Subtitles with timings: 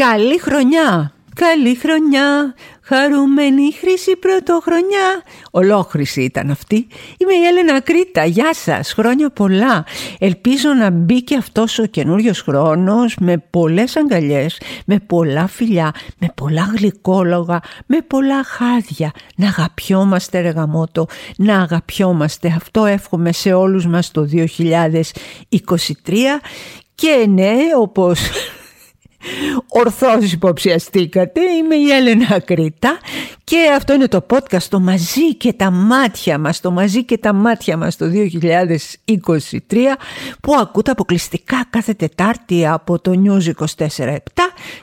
[0.00, 1.12] Καλή χρονιά!
[1.34, 5.22] Καλή χρονιά, χαρούμενη χρήση πρωτοχρονιά.
[5.50, 6.86] Ολόχρηση ήταν αυτή.
[7.18, 8.24] Είμαι η Έλενα Κρήτα.
[8.24, 9.84] Γεια σας, χρόνια πολλά.
[10.18, 16.32] Ελπίζω να μπει και αυτός ο καινούριος χρόνος με πολλές αγκαλιές, με πολλά φιλιά, με
[16.34, 19.12] πολλά γλυκόλογα, με πολλά χάδια.
[19.36, 20.52] Να αγαπιόμαστε ρε
[21.36, 22.52] να αγαπιόμαστε.
[22.56, 26.40] Αυτό εύχομαι σε όλους μας το 2023
[26.94, 28.20] και ναι, όπως
[29.68, 32.98] Ορθώς υποψιαστήκατε, είμαι η Έλενα Κρήτα
[33.44, 37.32] και αυτό είναι το podcast το μαζί και τα μάτια μας, το μαζί και τα
[37.32, 39.96] μάτια μας το 2023
[40.40, 44.16] που ακούτε αποκλειστικά κάθε Τετάρτη από το News 24-7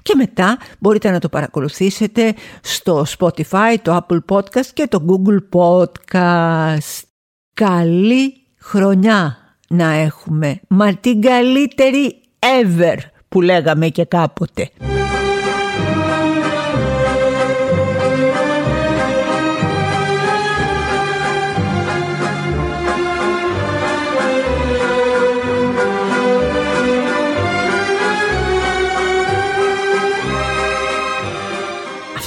[0.01, 7.01] και μετά μπορείτε να το παρακολουθήσετε στο Spotify, το Apple Podcast και το Google Podcast.
[7.53, 14.69] Καλή χρονιά να έχουμε, μα την καλύτερη ever που λέγαμε και κάποτε.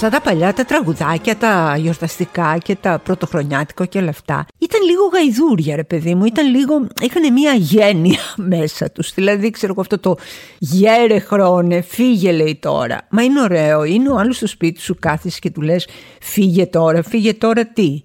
[0.02, 5.06] Αυτά τα παλιά τα τραγουδάκια, τα γιορταστικά και τα πρωτοχρονιάτικα και όλα αυτά ήταν λίγο
[5.12, 8.18] γαϊδούρια ρε παιδί μου, ήταν λίγο, είχαν μια γένεια
[8.52, 10.16] μέσα τους, δηλαδή ξέρω εγώ αυτό το
[10.58, 15.38] γέρε χρόνε, φύγε λέει τώρα, μα είναι ωραίο, είναι ο άλλος στο σπίτι σου κάθεσαι
[15.40, 15.88] και του λες
[16.20, 18.00] φύγε τώρα, φύγε τώρα τι,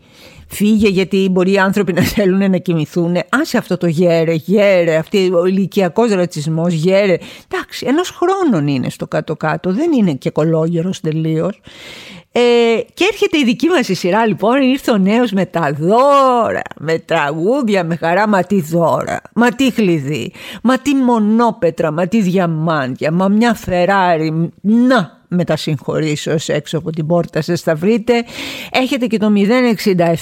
[0.47, 3.17] φύγε γιατί μπορεί οι άνθρωποι να θέλουν να κοιμηθούν.
[3.29, 7.17] Άσε αυτό το γέρε, γέρε, αυτή ο ηλικιακός ρατσισμός, γέρε.
[7.51, 11.61] Εντάξει, ενός χρόνων είναι στο κάτω-κάτω, δεν είναι και κολόγερος τελείως.
[12.37, 16.61] Ε, και έρχεται η δική μας η σειρά λοιπόν, ήρθε ο νέος με τα δώρα,
[16.79, 22.21] με τραγούδια, με χαρά, μα τι δώρα, μα τι χλειδί, μα τι μονόπετρα, μα τι
[22.21, 28.23] διαμάντια, μα μια Φεράρι, να με τα συγχωρήσεως έξω από την πόρτα σας θα βρείτε.
[28.71, 29.33] Έχετε και το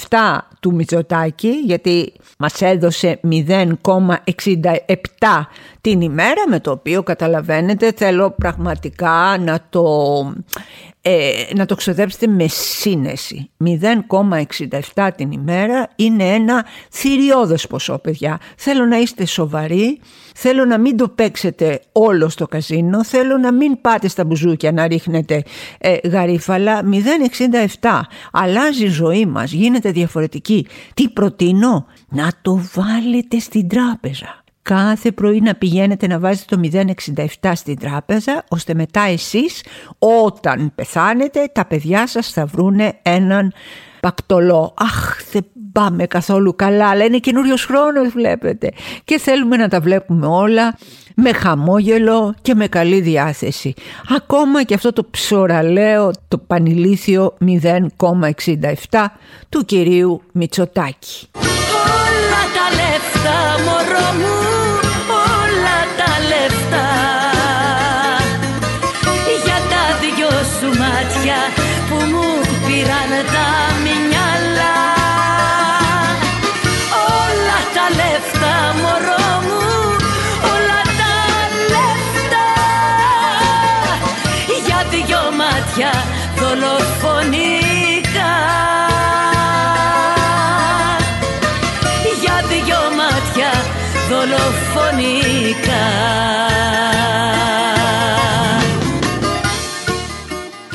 [0.10, 4.16] 067 του Μητσοτάκη γιατί μας έδωσε 0,67
[5.82, 9.86] την ημέρα με το οποίο καταλαβαίνετε θέλω πραγματικά να το
[11.06, 13.50] ε, να το ξοδέψετε με σύνεση.
[14.96, 18.40] 0,67 την ημέρα είναι ένα θηριώδες ποσό παιδιά.
[18.58, 20.00] Θέλω να είστε σοβαροί,
[20.36, 24.88] θέλω να μην το παίξετε όλο στο καζίνο, θέλω να μην πάτε στα μπουζούκια να
[24.88, 25.44] ρίχνετε
[25.78, 26.82] ε, γαρίφαλα.
[27.82, 30.68] 0,67 αλλάζει η ζωή μας, γίνεται διαφορετική.
[30.94, 36.70] Τι προτείνω, να το βάλετε στην τράπεζα κάθε πρωί να πηγαίνετε να βάζετε το
[37.42, 39.64] 067 στην τράπεζα ώστε μετά εσείς
[39.98, 43.54] όταν πεθάνετε τα παιδιά σας θα βρούνε έναν
[44.00, 44.74] πακτολό.
[44.78, 48.72] Αχ, δεν πάμε καθόλου καλά, αλλά είναι καινούριος χρόνος βλέπετε.
[49.04, 50.78] Και θέλουμε να τα βλέπουμε όλα
[51.16, 53.74] με χαμόγελο και με καλή διάθεση.
[54.18, 59.06] Ακόμα και αυτό το ψωραλαίο, το πανηλήθιο 0,67
[59.50, 61.28] του κυρίου Μητσοτάκη.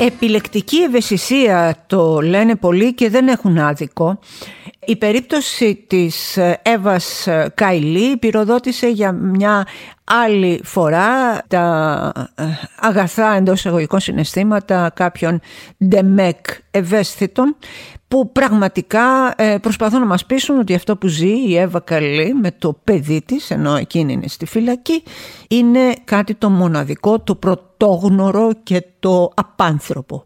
[0.08, 4.18] Επιλεκτική ευαισθησία το λένε πολλοί και δεν έχουν άδικο.
[4.88, 9.66] Η περίπτωση της Εύας Καϊλή πυροδότησε για μια
[10.04, 12.44] άλλη φορά τα ε,
[12.80, 15.40] αγαθά εντός εγωγικών συναισθήματα κάποιων
[15.84, 17.56] ντεμεκ ευαίσθητων
[18.08, 22.50] που πραγματικά ε, προσπαθούν να μας πείσουν ότι αυτό που ζει η Εύα Καλή με
[22.58, 25.02] το παιδί της, ενώ εκείνη είναι στη φυλακή,
[25.48, 30.22] είναι κάτι το μοναδικό, το πρωτόγνωρο και το απάνθρωπο.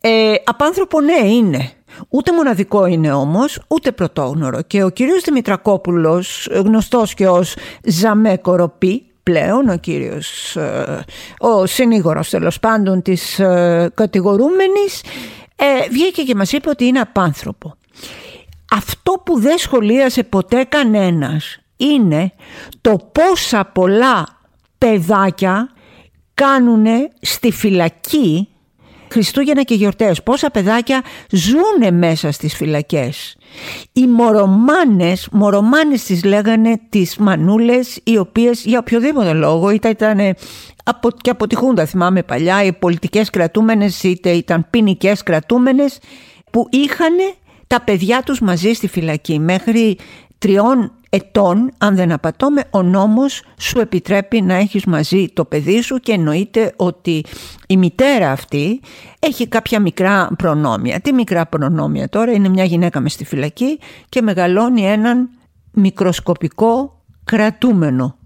[0.00, 1.70] Ε, απάνθρωπο ναι είναι,
[2.08, 4.62] Ούτε μοναδικό είναι όμως, ούτε πρωτόγνωρο.
[4.62, 11.04] Και ο κύριος Δημητρακόπουλος, γνωστός και ως Ζαμέ Κοροπή, πλέον ο κύριος, ε,
[11.38, 13.40] ο συνήγορος τέλος πάντων της
[13.94, 15.02] κατηγορούμενης,
[15.56, 17.74] ε, βγήκε και μας είπε ότι είναι απάνθρωπο.
[18.72, 22.32] Αυτό που δεν σχολίασε ποτέ κανένας είναι
[22.80, 24.26] το πόσα πολλά
[24.78, 25.70] παιδάκια
[26.34, 26.86] κάνουν
[27.20, 28.48] στη φυλακή
[29.10, 30.22] Χριστούγεννα και γιορτές.
[30.22, 33.36] Πόσα παιδάκια ζούνε μέσα στις φυλακές.
[33.92, 40.18] Οι μορομάνες, μορομάνες τις λέγανε τις μανούλες οι οποίες για οποιοδήποτε λόγο είτε ήταν
[40.84, 45.98] από, και αποτυχούντα θυμάμαι παλιά οι πολιτικές κρατούμενες είτε ήταν ποινικές κρατούμενες
[46.50, 47.16] που είχαν
[47.66, 49.98] τα παιδιά τους μαζί στη φυλακή μέχρι
[50.38, 55.98] τριών ετών, αν δεν απατώμε, ο νόμος σου επιτρέπει να έχεις μαζί το παιδί σου
[55.98, 57.24] και εννοείται ότι
[57.66, 58.80] η μητέρα αυτή
[59.18, 61.00] έχει κάποια μικρά προνόμια.
[61.00, 63.78] Τι μικρά προνόμια τώρα, είναι μια γυναίκα μες στη φυλακή
[64.08, 65.28] και μεγαλώνει έναν
[65.72, 68.16] μικροσκοπικό κρατούμενο.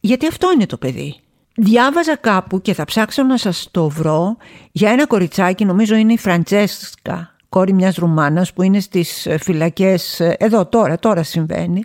[0.00, 1.16] Γιατί αυτό είναι το παιδί.
[1.56, 4.36] Διάβαζα κάπου και θα ψάξω να σας το βρω
[4.72, 10.20] για ένα κοριτσάκι, νομίζω είναι η Φραντζέσκα κόρη μιας Ρουμάνας που είναι στις ε, φυλακές
[10.20, 11.82] ε, εδώ τώρα, τώρα συμβαίνει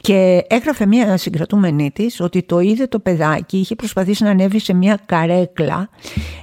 [0.00, 4.74] και έγραφε μια συγκρατούμενή της ότι το είδε το παιδάκι, είχε προσπαθήσει να ανέβει σε
[4.74, 5.88] μια καρέκλα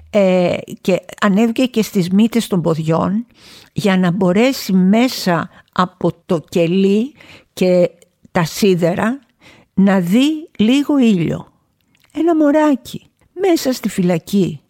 [0.10, 3.26] ε, και ανέβηκε και στις μύτες των ποδιών
[3.74, 7.14] για να μπορέσει μέσα από το κελί
[7.54, 7.90] και
[8.32, 9.20] τα σίδερα
[9.74, 11.48] να δει λίγο ήλιο.
[12.14, 14.61] Ένα μωράκι μέσα στη φυλακή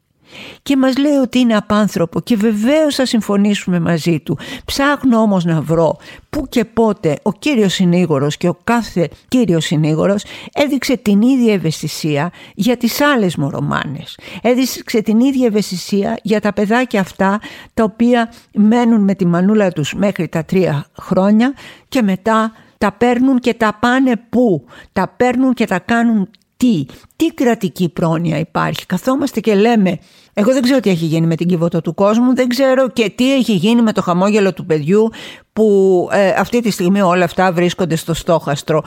[0.63, 4.37] και μας λέει ότι είναι απάνθρωπο και βεβαίως θα συμφωνήσουμε μαζί του.
[4.65, 5.97] Ψάχνω όμως να βρω
[6.29, 10.23] που και πότε ο κύριος συνήγορος και ο κάθε κύριος συνήγορος
[10.53, 14.19] έδειξε την ίδια ευαισθησία για τις άλλες μορομάνες.
[14.41, 17.39] Έδειξε την ίδια ευαισθησία για τα παιδάκια αυτά
[17.73, 21.53] τα οποία μένουν με τη μανούλα τους μέχρι τα τρία χρόνια
[21.87, 24.65] και μετά τα παίρνουν και τα πάνε πού.
[24.93, 26.29] Τα παίρνουν και τα κάνουν
[26.61, 26.85] τι,
[27.15, 29.97] τι κρατική πρόνοια υπάρχει; Καθόμαστε και λέμε,
[30.33, 33.33] εγώ δεν ξέρω τι έχει γίνει με την κυβωτό του κόσμου, δεν ξέρω και τι
[33.33, 35.09] έχει γίνει με το χαμόγελο του παιδιού
[35.53, 38.83] που ε, αυτή τη στιγμή όλα αυτά βρίσκονται στο στόχαστρο.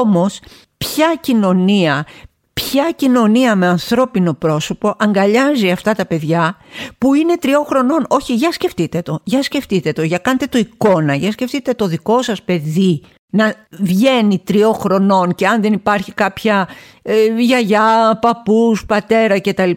[0.00, 0.40] Όμως,
[0.76, 2.06] ποια κοινωνία,
[2.52, 6.56] ποια κοινωνία με ανθρώπινο πρόσωπο αγκαλιάζει αυτά τα παιδιά
[6.98, 8.06] που είναι τριών χρονών.
[8.08, 12.22] Όχι, για σκεφτείτε το, για σκεφτείτε το, για κάντε το εικόνα, για σκεφτείτε το δικό
[12.22, 13.02] σας παιδί
[13.34, 16.68] να βγαίνει τριών χρονών και αν δεν υπάρχει κάποια
[17.02, 19.70] ε, γιαγιά, παππούς, πατέρα κτλ.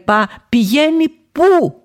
[0.50, 1.82] Πηγαίνει πού;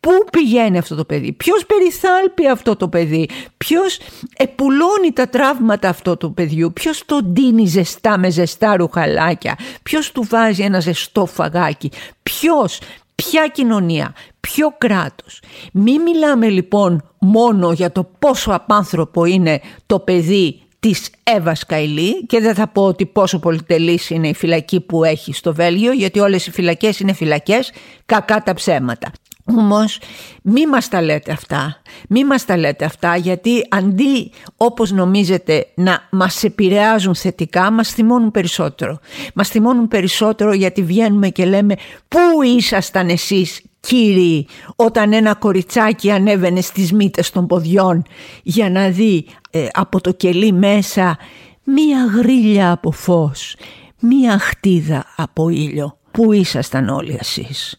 [0.00, 3.98] Πού πηγαίνει αυτό το παιδί, ποιος περιθάλπει αυτό το παιδί, ποιος
[4.36, 10.26] επουλώνει τα τραύματα αυτό του παιδιού, ποιος το ντύνει ζεστά με ζεστά ρουχαλάκια, ποιος του
[10.28, 11.90] βάζει ένα ζεστό φαγάκι,
[12.22, 12.80] ποιος,
[13.14, 20.63] ποια κοινωνία, ποιο κράτος; Μην μιλάμε λοιπόν μόνο για το πόσο απάνθρωπο είναι το παιδί
[20.84, 25.32] της Εύα Καηλή και δεν θα πω ότι πόσο πολυτελής είναι η φυλακή που έχει
[25.32, 27.72] στο Βέλγιο γιατί όλες οι φυλακές είναι φυλακές
[28.06, 29.12] κακά τα ψέματα.
[29.44, 29.98] Όμως
[30.42, 36.08] μη μας τα λέτε αυτά, μη μας τα λέτε αυτά γιατί αντί όπως νομίζετε να
[36.10, 38.98] μας επηρεάζουν θετικά μας θυμώνουν περισσότερο.
[39.34, 41.74] Μας θυμώνουν περισσότερο γιατί βγαίνουμε και λέμε
[42.08, 44.46] πού ήσασταν εσείς κύριοι
[44.76, 48.02] όταν ένα κοριτσάκι ανέβαινε στις μύτες των ποδιών
[48.42, 51.18] για να δει ε, από το κελί μέσα
[51.64, 53.56] μία γρίλια από φως,
[54.00, 55.98] μία χτίδα από ήλιο.
[56.10, 57.78] Πού ήσασταν όλοι εσείς,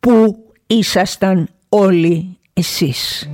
[0.00, 0.36] πού
[0.66, 3.28] ήσασταν όλοι εσείς;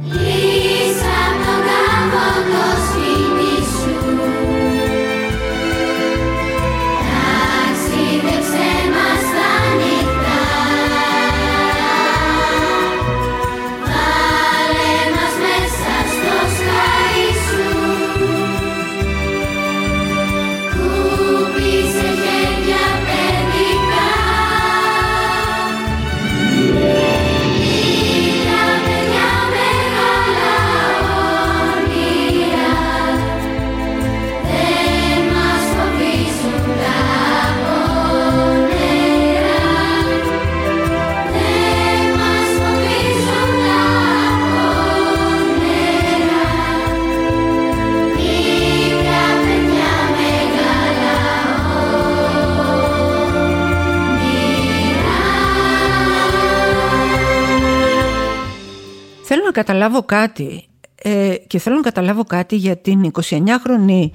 [59.53, 64.11] Καταλάβω κάτι ε, και θέλω να καταλάβω κάτι για την 29χρονη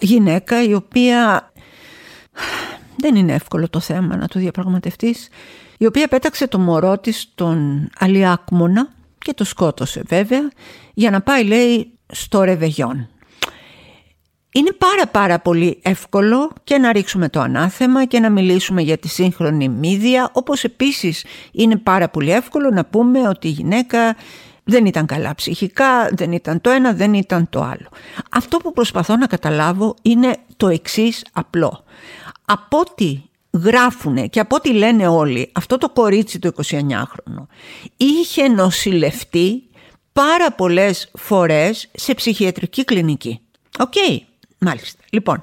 [0.00, 1.50] γυναίκα η οποία
[2.96, 5.28] δεν είναι εύκολο το θέμα να το διαπραγματευτείς
[5.78, 8.88] η οποία πέταξε το μωρό της στον Αλιάκμονα
[9.18, 10.50] και το σκότωσε βέβαια
[10.94, 13.08] για να πάει λέει στο Ρεβεγιόν
[14.52, 19.08] είναι πάρα πάρα πολύ εύκολο και να ρίξουμε το ανάθεμα και να μιλήσουμε για τη
[19.08, 24.16] σύγχρονη μύδια όπως επίσης είναι πάρα πολύ εύκολο να πούμε ότι η γυναίκα
[24.64, 27.88] δεν ήταν καλά ψυχικά, δεν ήταν το ένα, δεν ήταν το άλλο.
[28.30, 31.84] Αυτό που προσπαθώ να καταλάβω είναι το εξής απλό.
[32.44, 37.46] Από ό,τι γράφουνε και από ό,τι λένε όλοι, αυτό το κορίτσι το 29χρονο
[37.96, 39.62] είχε νοσηλευτεί
[40.12, 43.40] πάρα πολλές φορές σε ψυχιατρική κλινική.
[43.78, 43.94] Οκ,
[44.60, 45.02] μάλιστα.
[45.10, 45.42] Λοιπόν,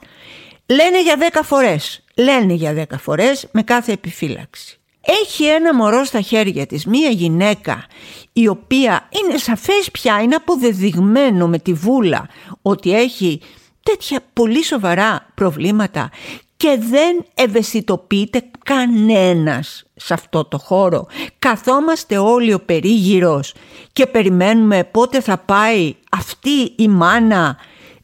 [0.65, 4.79] λένε για 10 φορές, λένε για δέκα φορές με κάθε επιφύλαξη.
[5.23, 7.85] Έχει ένα μωρό στα χέρια της, μία γυναίκα
[8.33, 12.29] η οποία είναι σαφές πια, είναι αποδεδειγμένο με τη βούλα
[12.61, 13.41] ότι έχει
[13.83, 16.09] τέτοια πολύ σοβαρά προβλήματα
[16.57, 21.07] και δεν ευαισθητοποιείται κανένας σε αυτό το χώρο.
[21.39, 23.53] Καθόμαστε όλοι ο περίγυρος
[23.93, 27.57] και περιμένουμε πότε θα πάει αυτή η μάνα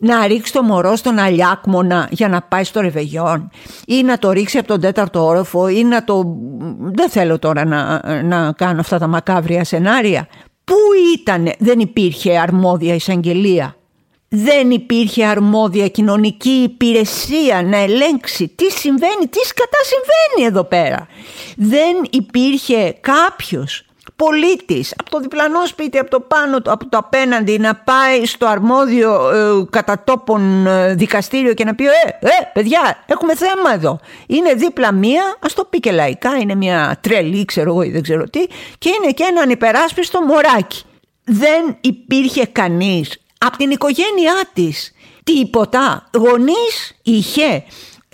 [0.03, 3.51] να ρίξει το μωρό στον αλιάκμονα για να πάει στο ρεβεγιόν
[3.86, 6.24] ή να το ρίξει από τον τέταρτο όροφο ή να το...
[6.79, 10.27] Δεν θέλω τώρα να, να κάνω αυτά τα μακάβρια σενάρια.
[10.63, 10.75] Πού
[11.19, 13.75] ήταν, δεν υπήρχε αρμόδια εισαγγελία
[14.36, 21.07] δεν υπήρχε αρμόδια κοινωνική υπηρεσία να ελέγξει τι συμβαίνει, τι σκατά συμβαίνει εδώ πέρα.
[21.55, 27.75] Δεν υπήρχε κάποιος πολίτης από το διπλανό σπίτι, από το πάνω, από το απέναντι να
[27.75, 31.89] πάει στο αρμόδιο ε, κατά τόπον ε, δικαστήριο και να πει «Ε,
[32.20, 34.00] ε, παιδιά, έχουμε θέμα εδώ.
[34.27, 38.01] Είναι δίπλα μία, ας το πει και λαϊκά, είναι μια τρελή, ξέρω εγώ ή δεν
[38.01, 38.39] ξέρω τι,
[38.77, 40.84] και είναι και έναν υπεράσπιστο μωράκι.
[41.24, 44.91] Δεν υπήρχε κανείς από την οικογένειά της.
[45.24, 46.10] Τίποτα.
[46.13, 47.63] Γονείς είχε.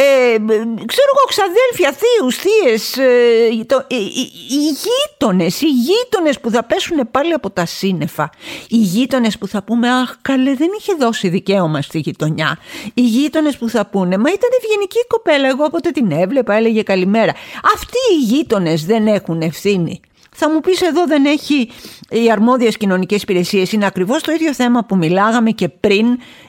[0.01, 0.37] Ε,
[0.85, 7.11] ξέρω εγώ ξαδέλφια, θείους, θείες, ε, το, ε, οι γείτονες, οι γείτονες που θα πέσουν
[7.11, 8.29] πάλι από τα σύννεφα.
[8.69, 12.57] Οι γείτονες που θα πούμε αχ καλέ δεν είχε δώσει δικαίωμα στη γειτονιά.
[12.93, 17.33] Οι γείτονες που θα πούνε μα ήταν ευγενική κοπέλα εγώ όποτε την έβλεπα έλεγε καλημέρα.
[17.75, 19.99] Αυτοί οι γείτονες δεν έχουν ευθύνη.
[20.35, 21.69] Θα μου πεις εδώ δεν έχει
[22.09, 23.71] οι αρμόδιες κοινωνικές υπηρεσίες.
[23.71, 26.05] Είναι ακριβώς το ίδιο θέμα που μιλάγαμε και πριν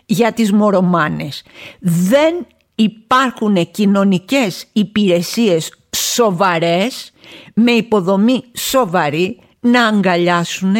[0.07, 1.42] για τις μορομάνες.
[1.80, 2.47] Δεν
[2.82, 7.12] υπάρχουν κοινωνικές υπηρεσίες σοβαρές
[7.54, 10.75] με υποδομή σοβαρή να αγκαλιάσουν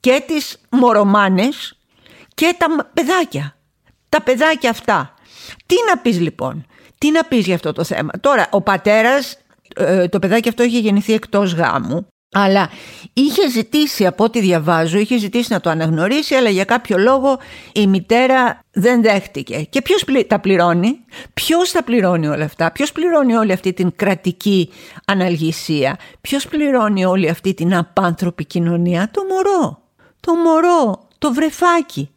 [0.00, 1.78] και τις μορομάνες
[2.34, 3.56] και τα παιδάκια.
[4.08, 5.14] Τα παιδάκια αυτά.
[5.66, 6.66] Τι να πεις λοιπόν,
[6.98, 9.38] τι να πεις για αυτό το θέμα; Τώρα ο πατέρας,
[9.76, 12.70] ε, το παιδάκι αυτό είχε γεννηθεί εκτός γάμου αλλά
[13.12, 17.38] είχε ζητήσει από ό,τι διαβάζω, είχε ζητήσει να το αναγνωρίσει, αλλά για κάποιο λόγο
[17.72, 19.66] η μητέρα δεν δέχτηκε.
[19.70, 21.04] Και ποιος τα πληρώνει,
[21.34, 24.70] ποιος τα πληρώνει όλα αυτά, ποιος πληρώνει όλη αυτή την κρατική
[25.06, 29.82] αναλγησία, ποιος πληρώνει όλη αυτή την απάνθρωπη κοινωνία, το μωρό,
[30.20, 32.10] το μωρό, το βρεφάκι.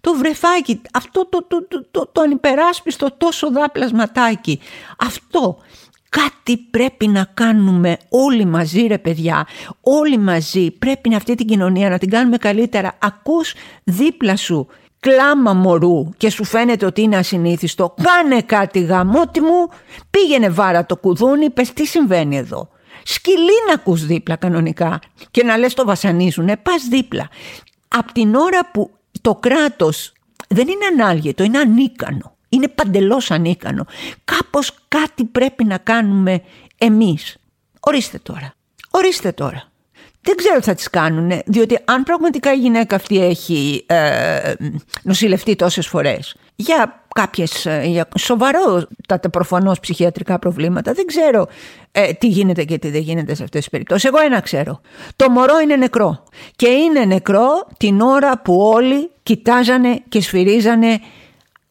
[0.00, 4.60] Το βρεφάκι, αυτό το, το, το, το, το ανυπεράσπιστο τόσο δάπλασματάκι,
[4.98, 5.58] αυτό
[6.08, 9.46] Κάτι πρέπει να κάνουμε όλοι μαζί ρε παιδιά,
[9.80, 12.92] όλοι μαζί πρέπει αυτή την κοινωνία να την κάνουμε καλύτερα.
[12.98, 14.66] Ακούς δίπλα σου
[15.00, 19.68] κλάμα μωρού και σου φαίνεται ότι είναι ασυνήθιστο, κάνε κάτι γαμότι μου,
[20.10, 22.68] πήγαινε βάρα το κουδούνι, πες τι συμβαίνει εδώ.
[23.02, 24.98] Σκυλί να ακούς δίπλα κανονικά
[25.30, 27.28] και να λες το βασανίζουνε, πας δίπλα.
[27.88, 30.12] Απ' την ώρα που το κράτος
[30.48, 33.86] δεν είναι ανάλγητο, είναι ανίκανο είναι παντελώς ανίκανο.
[34.24, 36.42] Κάπως κάτι πρέπει να κάνουμε
[36.78, 37.36] εμείς.
[37.80, 38.54] Ορίστε τώρα.
[38.90, 39.70] Ορίστε τώρα.
[40.20, 44.52] Δεν ξέρω τι θα τις κάνουν, διότι αν πραγματικά η γυναίκα αυτή έχει ε,
[45.02, 51.46] νοσηλευτεί τόσες φορές για κάποιες ε, για σοβαρότατα προφανώς ψυχιατρικά προβλήματα, δεν ξέρω
[51.92, 54.04] ε, τι γίνεται και τι δεν γίνεται σε αυτές τις περιπτώσεις.
[54.04, 54.80] Εγώ ένα ξέρω.
[55.16, 56.24] Το μωρό είναι νεκρό
[56.56, 61.00] και είναι νεκρό την ώρα που όλοι κοιτάζανε και σφυρίζανε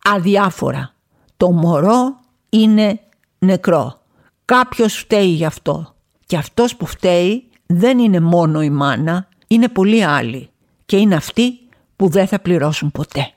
[0.05, 0.93] αδιάφορα.
[1.37, 2.19] Το μωρό
[2.49, 2.99] είναι
[3.39, 4.01] νεκρό.
[4.45, 5.95] Κάποιος φταίει γι' αυτό.
[6.25, 10.49] Και αυτός που φταίει δεν είναι μόνο η μάνα, είναι πολλοί άλλοι.
[10.85, 11.59] Και είναι αυτοί
[11.95, 13.33] που δεν θα πληρώσουν ποτέ.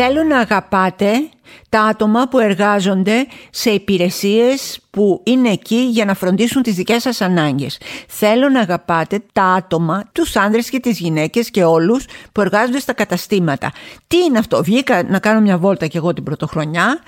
[0.00, 1.28] Θέλω να αγαπάτε
[1.68, 7.20] τα άτομα που εργάζονται σε υπηρεσίες που είναι εκεί για να φροντίσουν τις δικές σας
[7.20, 7.78] ανάγκες.
[8.08, 12.92] Θέλω να αγαπάτε τα άτομα, τους άνδρες και τις γυναίκες και όλους που εργάζονται στα
[12.92, 13.72] καταστήματα.
[14.06, 16.98] Τι είναι αυτό, βγήκα να κάνω μια βόλτα και εγώ την πρωτοχρονιά,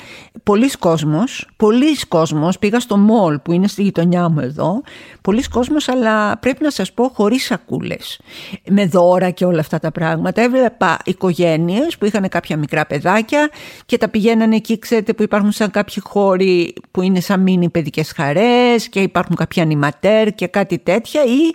[0.43, 4.83] πολλοί κόσμος, πολλοί κόσμος, πήγα στο μόλ που είναι στη γειτονιά μου εδώ,
[5.21, 8.21] πολλοί κόσμος αλλά πρέπει να σας πω χωρίς σακούλες,
[8.69, 10.43] με δώρα και όλα αυτά τα πράγματα.
[10.43, 13.51] Έβλεπα οικογένειες που είχαν κάποια μικρά παιδάκια
[13.87, 17.69] και τα πηγαίνανε ήταν εκεί, ξέρετε, που υπάρχουν σαν κάποιοι χώροι που είναι σαν μίνι
[17.81, 21.55] παιδικές χαρές και υπάρχουν κάποια ανηματέρ και κάτι τέτοια ή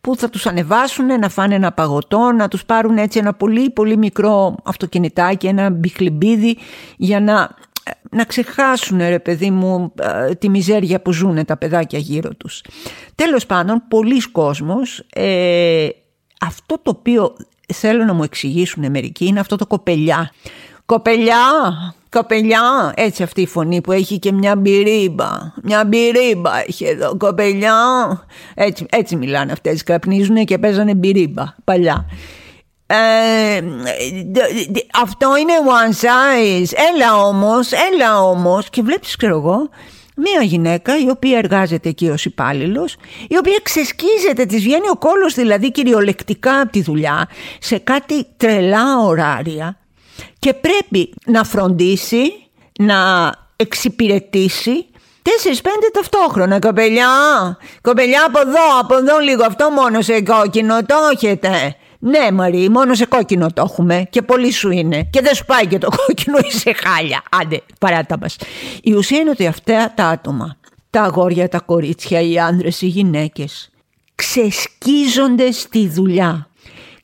[0.00, 3.96] που θα τους ανεβάσουν να φάνε ένα παγωτό, να τους πάρουν έτσι ένα πολύ πολύ
[3.96, 6.56] μικρό αυτοκινητάκι, ένα μπιχλιμπίδι
[6.96, 7.50] για να,
[8.10, 12.62] να ξεχάσουν ρε παιδί μου ε, τη μιζέρια που ζουν τα παιδάκια γύρω τους.
[13.14, 15.88] Τέλος πάντων, πολλοί κόσμος, ε,
[16.40, 17.36] αυτό το οποίο
[17.72, 20.32] θέλω να μου εξηγήσουν μερικοί είναι αυτό το κοπελιά.
[20.86, 21.36] Κοπελιά,
[22.10, 25.28] κοπελιά, έτσι αυτή η φωνή που έχει και μια μπυρίμπα.
[25.62, 27.74] Μια μπυρίμπα έχει εδώ, κοπελιά.
[28.54, 32.06] Έτσι, έτσι μιλάνε αυτές, καπνίζουν και παίζανε μπυρίμπα παλιά.
[32.86, 33.60] Ε,
[35.02, 36.78] αυτό είναι one size.
[36.94, 38.70] Έλα όμως, έλα όμως.
[38.70, 39.68] Και βλέπεις, ξέρω εγώ,
[40.16, 42.96] μία γυναίκα η οποία εργάζεται εκεί ως υπάλληλος,
[43.28, 48.98] η οποία ξεσκίζεται, της βγαίνει ο κόλος δηλαδή κυριολεκτικά από τη δουλειά σε κάτι τρελά
[48.98, 49.79] ωράρια
[50.38, 52.32] και πρέπει να φροντίσει,
[52.78, 54.84] να εξυπηρετήσει
[55.22, 57.06] Τέσσερις-πέντε ταυτόχρονα, κοπελιά.
[57.80, 59.44] Κοπελιά από εδώ, από εδώ λίγο.
[59.44, 61.76] Αυτό μόνο σε κόκκινο το έχετε.
[61.98, 65.02] Ναι, Μαρή, μόνο σε κόκκινο το έχουμε και πολύ σου είναι.
[65.10, 67.22] Και δεν σου πάει και το κόκκινο, είσαι χάλια.
[67.30, 68.36] Άντε, παράτα μας.
[68.82, 70.56] Η ουσία είναι ότι αυτά τα άτομα,
[70.90, 73.70] τα αγόρια, τα κορίτσια, οι άνδρες, οι γυναίκες,
[74.14, 76.48] ξεσκίζονται στη δουλειά.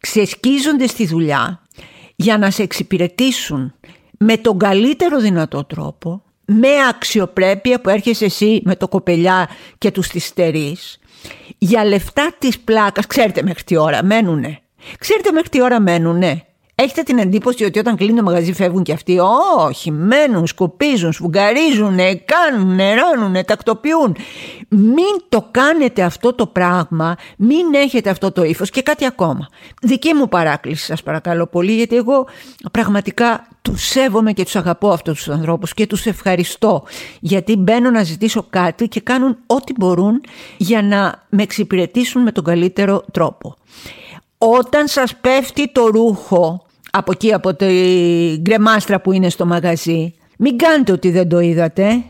[0.01, 1.61] Ξεσκίζονται στη δουλειά
[2.17, 3.75] για να σε εξυπηρετήσουν
[4.19, 10.09] με τον καλύτερο δυνατό τρόπο, με αξιοπρέπεια που έρχεσαι εσύ με το κοπελιά και τους
[10.09, 10.33] τη
[11.59, 14.61] για λεφτά της πλάκας, ξέρετε μέχρι τι ώρα μένουνε.
[14.99, 16.46] Ξέρετε μέχρι τι ώρα μένουνε.
[16.79, 19.19] Έχετε την εντύπωση ότι όταν κλείνει το μαγαζί φεύγουν και αυτοί;
[19.59, 24.17] Όχι, μένουν, σκουπίζουν, σφουγγαρίζουν, κάνουν, νερώνουν, τακτοποιούν.
[24.69, 29.49] Μην το κάνετε αυτό το πράγμα, μην έχετε αυτό το ύφος και κάτι ακόμα.
[29.83, 32.27] Δική μου παράκληση σας παρακαλώ πολύ γιατί εγώ
[32.73, 36.83] πραγματικά τους σέβομαι και τους αγαπώ αυτούς τους ανθρώπους και τους ευχαριστώ
[37.21, 40.21] γιατί μπαίνω να ζητήσω κάτι και κάνουν ό,τι μπορούν
[40.57, 43.57] για να με εξυπηρετήσουν με τον καλύτερο τρόπο.
[44.39, 46.66] Όταν σας πέφτει το ρούχο
[46.97, 47.67] από εκεί από τη
[48.41, 50.15] γκρεμάστρα που είναι στο μαγαζί.
[50.39, 52.03] Μην κάνετε ότι δεν το είδατε.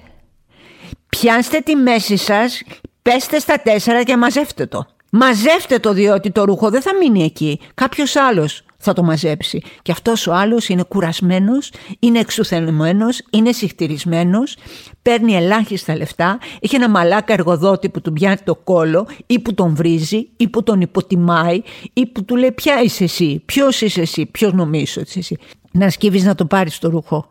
[1.09, 2.63] Πιάστε τη μέση σας,
[3.03, 4.87] πέστε στα τέσσερα και μαζεύτε το.
[5.11, 7.61] Μαζεύτε το διότι το ρούχο δεν θα μείνει εκεί.
[7.75, 9.63] Κάποιος άλλος θα το μαζέψει.
[9.83, 14.57] Και αυτός ο άλλος είναι κουρασμένος, είναι εξουθενωμένος, είναι συχτηρισμένος,
[15.03, 19.75] παίρνει ελάχιστα λεφτά, έχει ένα μαλάκα εργοδότη που του πιάνει το κόλο ή που τον
[19.75, 24.27] βρίζει ή που τον υποτιμάει ή που του λέει ποια είσαι εσύ, ποιος είσαι εσύ,
[24.27, 25.37] ποιος νομίζεις ότι είσαι εσύ.
[25.73, 27.29] Να σκύβεις να το πάρεις το ρούχο.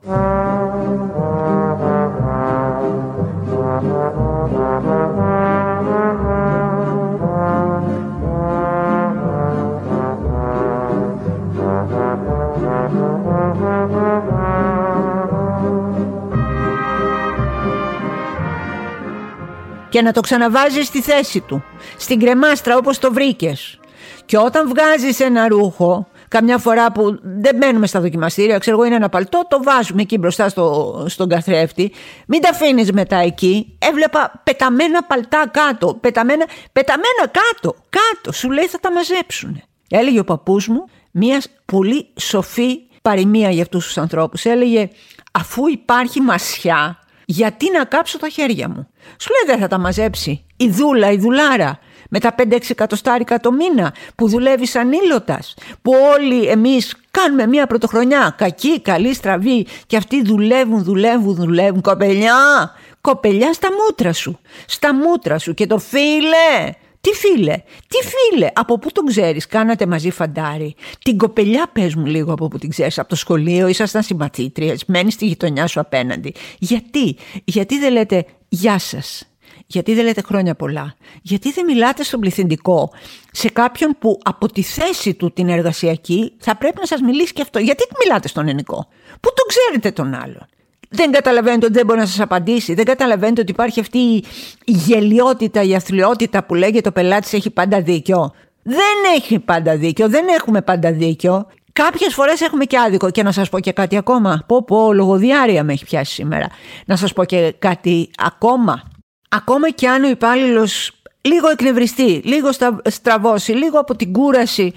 [19.95, 21.63] Και να το ξαναβάζεις στη θέση του,
[21.97, 23.79] στην κρεμάστρα όπως το βρήκες.
[24.25, 28.95] Και όταν βγάζεις ένα ρούχο, καμιά φορά που δεν μένουμε στα δοκιμαστήρια, ξέρω εγώ είναι
[28.95, 31.91] ένα παλτό, το βάζουμε εκεί μπροστά στο, στον καθρέφτη,
[32.27, 33.77] μην τα αφήνεις μετά εκεί.
[33.79, 39.61] Έβλεπα πεταμένα παλτά κάτω, πεταμένα, πεταμένα κάτω, κάτω, σου λέει θα τα μαζέψουν.
[39.89, 44.45] Έλεγε ο παππούς μου μια πολύ σοφή παροιμία για αυτούς τους ανθρώπους.
[44.45, 44.89] Έλεγε
[45.31, 48.87] αφού υπάρχει μασιά γιατί να κάψω τα χέρια μου;
[49.19, 50.45] Σου λέει δεν θα τα μαζέψει.
[50.57, 55.91] Η δούλα, η δουλάρα με τα 5-6 εκατοστάρικα το μήνα που δουλεύει σαν ήλωτας, που
[56.13, 63.53] όλοι εμείς κάνουμε μια πρωτοχρονιά, κακή, καλή, στραβή και αυτοί δουλεύουν, δουλεύουν, δουλεύουν, κοπελιά, κοπελιά
[63.53, 66.71] στα μούτρα σου, στα μούτρα σου και το φίλε,
[67.05, 67.55] τι φίλε,
[67.87, 70.75] τι φίλε, από πού τον ξέρεις, κάνατε μαζί φαντάρι.
[71.03, 75.13] Την κοπελιά πες μου λίγο από πού την ξέρεις, από το σχολείο, ήσασταν συμπαθήτριες, μένεις
[75.13, 76.33] στη γειτονιά σου απέναντι.
[76.59, 79.23] Γιατί, γιατί δεν λέτε γεια σας,
[79.65, 82.91] γιατί δεν λέτε χρόνια πολλά, γιατί δεν μιλάτε στον πληθυντικό
[83.31, 87.41] σε κάποιον που από τη θέση του την εργασιακή θα πρέπει να σας μιλήσει και
[87.41, 88.87] αυτό; Γιατί μιλάτε στον ενικό,
[89.21, 90.47] πού τον ξέρετε τον άλλον;
[90.95, 92.73] Δεν καταλαβαίνετε ότι δεν μπορεί να σας απαντήσει.
[92.73, 94.23] Δεν καταλαβαίνετε ότι υπάρχει αυτή η
[94.65, 98.33] γελιότητα, η αθλειότητα που λέγεται ο πελάτης έχει πάντα δίκιο.
[98.63, 101.47] Δεν έχει πάντα δίκιο, δεν έχουμε πάντα δίκιο.
[101.73, 104.43] Κάποιες φορές έχουμε και άδικο και να σας πω και κάτι ακόμα.
[104.47, 106.47] Πω πω, λογοδιάρεια με έχει πιάσει σήμερα.
[106.85, 108.83] Να σας πω και κάτι ακόμα.
[109.29, 112.49] Ακόμα και αν ο υπάλληλος λίγο εκνευριστεί, λίγο
[112.83, 114.73] στραβώσει, λίγο από την κούραση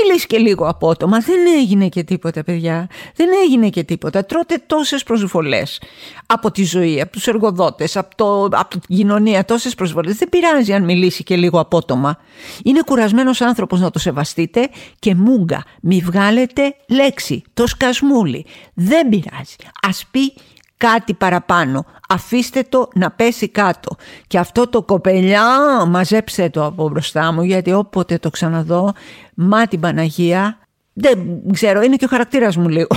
[0.00, 1.18] Μιλήσει και λίγο απότομα.
[1.18, 2.88] Δεν έγινε και τίποτα, παιδιά.
[3.14, 4.24] Δεν έγινε και τίποτα.
[4.24, 5.80] Τρώτε τόσες προσβολές
[6.26, 9.44] από τη ζωή, από τους εργοδότες, από, το, από την κοινωνία.
[9.44, 10.16] Τόσες προσβολές.
[10.16, 12.16] Δεν πειράζει αν μιλήσει και λίγο απότομα.
[12.64, 15.64] Είναι κουρασμένος άνθρωπος να το σεβαστείτε και μούγκα.
[15.82, 17.42] Μη βγάλετε λέξη.
[17.54, 18.46] Το σκασμούλι.
[18.74, 19.56] Δεν πειράζει.
[19.80, 20.32] Α πει
[20.82, 21.84] κάτι παραπάνω.
[22.08, 23.96] Αφήστε το να πέσει κάτω.
[24.26, 25.44] Και αυτό το κοπελιά
[25.86, 28.92] μαζέψτε το από μπροστά μου γιατί όποτε το ξαναδώ,
[29.34, 30.58] μα την Παναγία,
[30.92, 32.88] δεν ξέρω, είναι και ο χαρακτήρας μου λίγο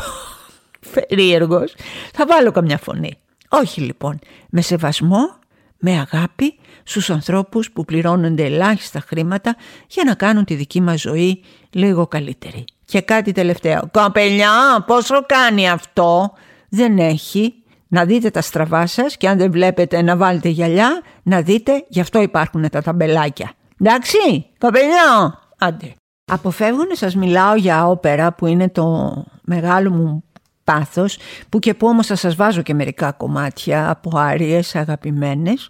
[0.93, 1.75] περίεργος,
[2.13, 3.17] θα βάλω καμιά φωνή.
[3.49, 4.19] Όχι λοιπόν,
[4.49, 5.35] με σεβασμό,
[5.77, 9.55] με αγάπη στους ανθρώπους που πληρώνονται ελάχιστα χρήματα
[9.87, 12.65] για να κάνουν τη δική μας ζωή λίγο καλύτερη.
[12.85, 13.89] Και κάτι τελευταίο.
[13.91, 16.33] Κοπελιά, πόσο κάνει αυτό;
[16.69, 17.53] Δεν έχει
[17.95, 21.99] να δείτε τα στραβά σας και αν δεν βλέπετε να βάλετε γυαλιά, να δείτε, γι'
[21.99, 23.51] αυτό υπάρχουν τα ταμπελάκια.
[23.81, 25.93] Εντάξει, κοπελιό, άντε.
[26.31, 30.23] Αποφεύγω να σας μιλάω για όπερα που είναι το μεγάλο μου
[30.63, 31.17] πάθος
[31.49, 35.69] που και που όμως θα σας βάζω και μερικά κομμάτια από άριες αγαπημένες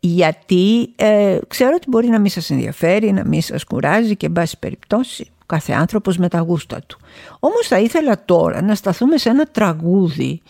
[0.00, 4.32] γιατί ε, ξέρω ότι μπορεί να μην σας ενδιαφέρει, να μην σας κουράζει και εν
[4.32, 6.98] πάση περιπτώσει κάθε άνθρωπος με τα γούστα του.
[7.40, 10.42] Όμως θα ήθελα τώρα να σταθούμε σε ένα τραγούδι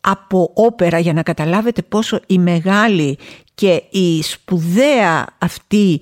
[0.00, 3.18] από όπερα για να καταλάβετε πόσο η μεγάλη
[3.54, 6.00] και η σπουδαία αυτή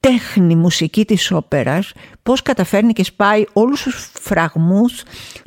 [0.00, 5.02] τέχνη μουσική της όπερας πώς καταφέρνει και σπάει όλους τους φραγμούς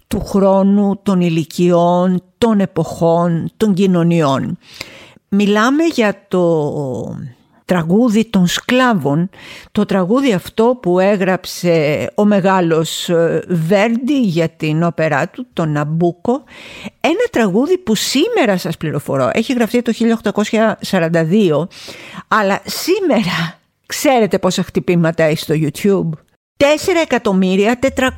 [0.08, 4.58] του χρόνου, των ηλικιών, των εποχών, των κοινωνιών.
[5.30, 7.18] Μιλάμε για το
[7.74, 9.30] τραγούδι των σκλάβων,
[9.72, 16.44] το τραγούδι αυτό που έγραψε ο μεγάλος ε, Βέρντι για την όπερά του, τον Ναμπούκο,
[17.02, 19.92] ένα τραγούδι που σήμερα σας πληροφορώ, έχει γραφτεί το
[20.90, 21.68] 1842,
[22.28, 26.10] αλλά σήμερα ξέρετε πόσα χτυπήματα έχει στο YouTube.
[26.58, 26.66] 4
[27.04, 28.10] εκατομμύρια 400.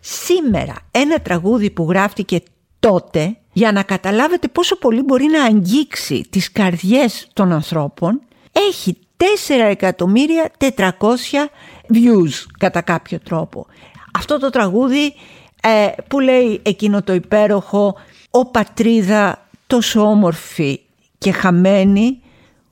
[0.00, 2.42] Σήμερα ένα τραγούδι που γράφτηκε
[2.80, 8.20] τότε για να καταλάβετε πόσο πολύ μπορεί να αγγίξει τις καρδιές των ανθρώπων
[8.68, 10.88] έχει 4 εκατομμύρια 400
[11.92, 13.66] views κατά κάποιο τρόπο.
[14.18, 15.14] Αυτό το τραγούδι
[15.62, 17.94] ε, που λέει εκείνο το υπέροχο
[18.30, 20.80] «Ο πατρίδα τόσο όμορφη
[21.18, 22.20] και χαμένη,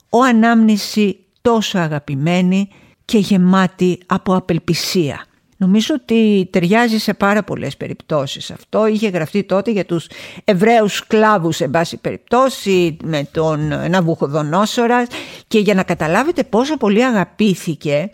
[0.09, 2.69] ο ανάμνηση τόσο αγαπημένη
[3.05, 5.25] και γεμάτη από απελπισία».
[5.57, 8.87] Νομίζω ότι ταιριάζει σε πάρα πολλές περιπτώσεις αυτό.
[8.87, 10.07] Είχε γραφτεί τότε για τους
[10.43, 15.07] Εβραίους σκλάβους σε βάση περιπτώσει με τον Ναβουχοδονόσορας
[15.47, 18.09] και για να καταλάβετε πόσο πολύ αγαπήθηκε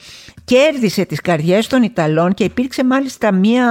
[0.45, 3.67] κέρδισε τις καρδιές των Ιταλών και υπήρξε μάλιστα μία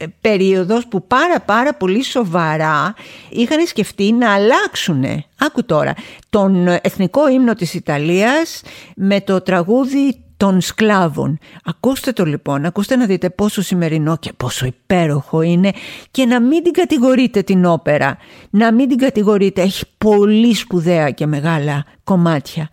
[0.00, 2.94] ε, περίοδος που πάρα πάρα πολύ σοβαρά
[3.30, 5.04] είχαν σκεφτεί να αλλάξουν,
[5.38, 5.94] άκου τώρα,
[6.30, 8.62] τον εθνικό ύμνο της Ιταλίας
[8.96, 11.38] με το τραγούδι των σκλάβων.
[11.64, 15.72] Ακούστε το λοιπόν, ακούστε να δείτε πόσο σημερινό και πόσο υπέροχο είναι
[16.10, 18.16] και να μην την κατηγορείτε την όπερα,
[18.50, 22.68] να μην την κατηγορείτε, έχει πολύ σπουδαία και μεγάλα κομμάτια.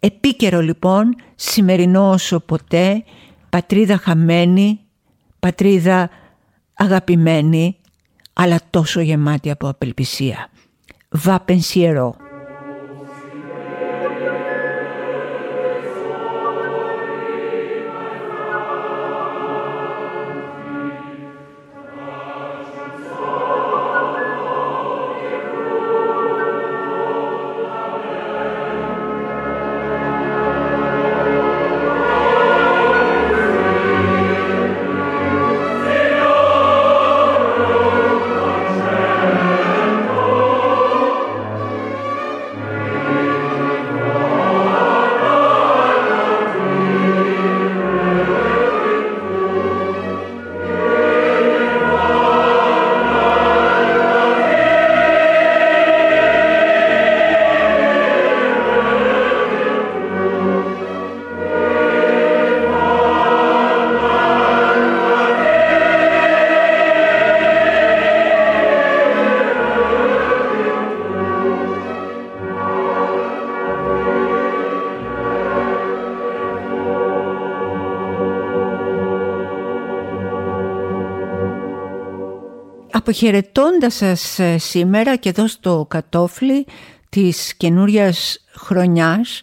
[0.00, 3.04] Επίκαιρο λοιπόν, σημερινό όσο ποτέ,
[3.48, 4.80] πατρίδα χαμένη,
[5.40, 6.10] πατρίδα
[6.74, 7.76] αγαπημένη,
[8.32, 10.50] αλλά τόσο γεμάτη από απελπισία.
[11.24, 11.36] Va
[83.10, 83.30] pensiero.
[83.30, 86.66] Αποχαιρετώντας σας ε, σήμερα και εδώ στο κατόφλι
[87.08, 89.40] της καινούριας χρονιάς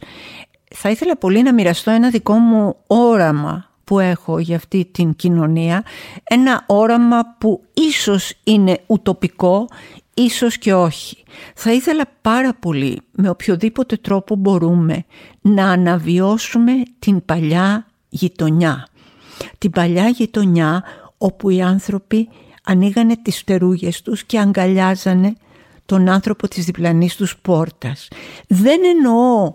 [0.76, 5.84] θα ήθελα πολύ να μοιραστώ ένα δικό μου όραμα που έχω για αυτή την κοινωνία
[6.24, 9.68] ένα όραμα που ίσως είναι ουτοπικό
[10.14, 11.24] ίσως και όχι.
[11.56, 15.06] Θα ήθελα πάρα πολύ με οποιοδήποτε τρόπο μπορούμε
[15.42, 18.88] να αναβιώσουμε την παλιά γειτονιά
[19.58, 20.84] την παλιά γειτονιά
[21.18, 22.30] όπου οι άνθρωποι
[22.68, 25.34] ανοίγανε τις φτερούγες τους και αγκαλιάζανε
[25.86, 28.08] τον άνθρωπο της διπλανής τους πόρτας.
[28.48, 29.54] Δεν εννοώ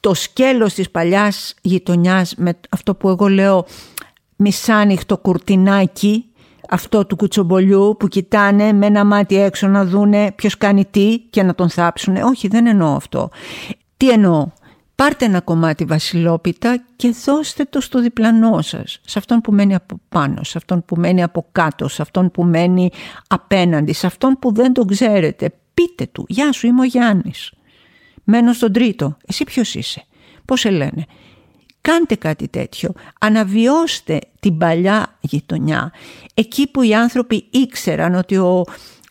[0.00, 3.66] το σκέλος της παλιάς γειτονιάς με αυτό που εγώ λέω
[4.36, 6.24] μισάνυχτο κουρτινάκι
[6.68, 11.42] αυτό του κουτσομπολιού που κοιτάνε με ένα μάτι έξω να δούνε ποιος κάνει τι και
[11.42, 12.24] να τον θάψουνε.
[12.24, 13.30] Όχι δεν εννοώ αυτό.
[13.96, 14.46] Τι εννοώ;
[14.94, 20.00] Πάρτε ένα κομμάτι βασιλόπιτα και δώστε το στο διπλανό σας, σε αυτόν που μένει από
[20.08, 22.90] πάνω, σε αυτόν που μένει από κάτω, σε αυτόν που μένει
[23.26, 25.52] απέναντι, σε αυτόν που δεν τον ξέρετε.
[25.74, 27.52] Πείτε του, γεια σου είμαι ο Γιάννης.
[28.24, 30.04] Μένω στον τρίτο, εσύ ποιος είσαι,
[30.44, 31.04] πώς σε λένε;
[31.80, 35.92] Κάντε κάτι τέτοιο, αναβιώστε την παλιά γειτονιά,
[36.34, 38.64] εκεί που οι άνθρωποι ήξεραν ότι ο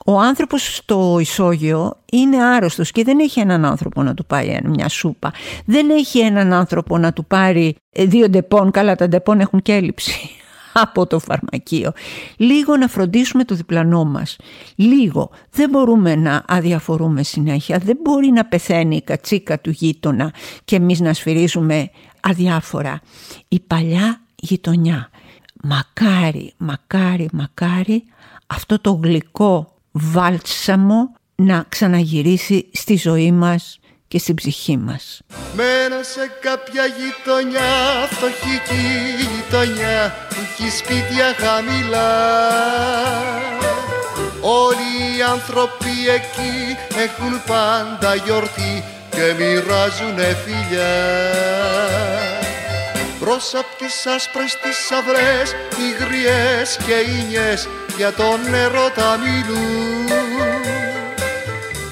[0.06, 4.89] ο άνθρωπος στο ισόγειο είναι άρρωστος και δεν έχει έναν άνθρωπο να του πάει μια
[4.89, 5.34] σούπα.
[5.66, 9.74] Δεν έχει έναν άνθρωπο να του πάρει ε, δύο Depon, καλά τα Depon έχουν και
[9.74, 10.30] έλλειψη
[10.84, 11.92] από το φαρμακείο.
[12.38, 14.36] Λίγο να φροντίσουμε το διπλανό μας.
[14.76, 15.30] Λίγο.
[15.52, 17.78] Δεν μπορούμε να αδιαφορούμε συνέχεια.
[17.78, 20.34] Δεν μπορεί να πεθαίνει η κατσίκα του γείτονα
[20.66, 21.89] και εμείς να σφυρίζουμε
[22.20, 23.02] αδιάφορα.
[23.48, 25.10] Η παλιά γειτονιά.
[25.63, 28.04] Μακάρι, μακάρι, μακάρι
[28.48, 35.21] αυτό το γλυκό βάλσαμο να ξαναγυρίσει στη ζωή μας και στην ψυχή μας.
[35.56, 37.71] Μένω σε κάποια γειτονιά,
[38.10, 38.88] φτωχική
[39.19, 42.12] γειτονιά που έχει σπίτια χαμηλά
[44.41, 50.95] Όλοι οι άνθρωποι εκεί έχουν πάντα γιορτή και μοιράζουνε φιλιά
[53.19, 59.17] Μπρος απ' τις άσπρες τις αυρές, οι γριές και οι νιές για τον νερό τα
[59.23, 60.08] μιλούν.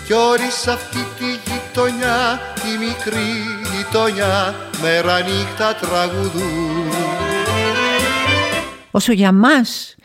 [0.06, 3.32] Κι όλοι σ' αυτή τη γειτονιά, τη μικρή
[3.76, 6.92] γειτονιά μέρα νύχτα τραγουδούν.
[8.92, 9.96] Όσο για μας,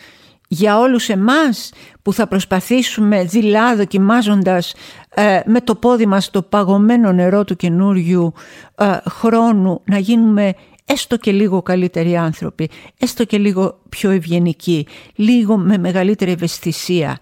[0.48, 1.70] για όλους εμάς
[2.02, 4.74] που θα προσπαθήσουμε δειλά δοκιμάζοντας
[5.14, 8.32] ε, με το πόδι μας το παγωμένο νερό του καινούριου
[8.74, 10.54] ε, χρόνου να γίνουμε
[10.86, 17.18] έστω και λίγο καλύτεροι άνθρωποι, έστω και λίγο πιο ευγενικοί, λίγο με μεγαλύτερη ευαισθησία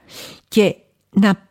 [0.49, 0.77] και
[1.11, 1.49] να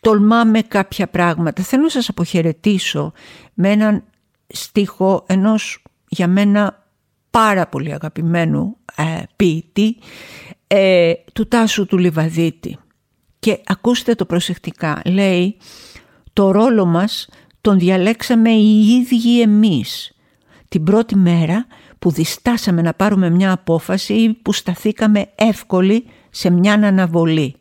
[0.00, 1.62] τολμάμε κάποια πράγματα.
[1.62, 3.12] Θέλω να σας αποχαιρετήσω
[3.54, 4.04] με έναν
[4.46, 6.86] στίχο ενός για μένα
[7.30, 9.96] πάρα πολύ αγαπημένου ε, ποιητή
[10.66, 12.78] ε, του Τάσου του Λιβαδίτη.
[13.38, 15.02] Και ακούστε το προσεκτικά.
[15.04, 15.56] Λέει
[16.32, 17.28] «Το ρόλο μας
[17.60, 20.13] τον διαλέξαμε οι ίδιοι εμείς
[20.74, 21.66] την πρώτη μέρα
[21.98, 27.56] που διστάσαμε να πάρουμε μια απόφαση ή που σταθήκαμε εύκολοι σε μια αναβολή.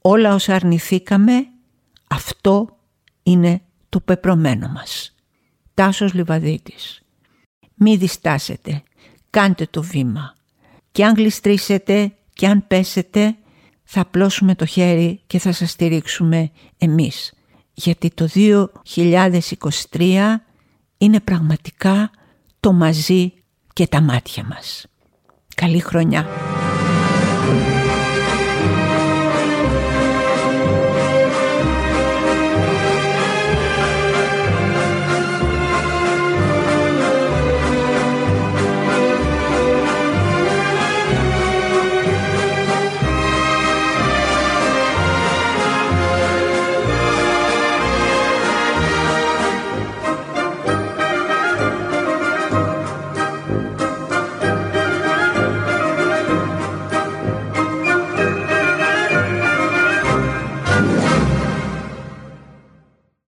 [0.00, 1.32] Όλα όσα αρνηθήκαμε,
[2.08, 2.78] αυτό
[3.22, 5.14] είναι το πεπρωμένο μας.
[5.74, 7.02] Τάσος Λιβαδίτης.
[7.74, 8.82] Μη διστάσετε,
[9.30, 10.34] κάντε το βήμα.
[10.92, 13.36] Και αν γλιστρήσετε και αν πέσετε,
[13.84, 17.32] θα απλώσουμε το χέρι και θα σας στηρίξουμε εμείς.
[17.72, 18.28] Γιατί το
[19.90, 20.40] 2023
[20.98, 22.10] είναι πραγματικά
[22.64, 23.32] το μαζί
[23.72, 24.86] και τα μάτια μας.
[25.54, 26.26] Καλή χρονιά!